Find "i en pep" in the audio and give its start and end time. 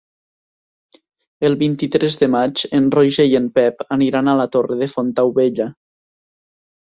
3.33-3.85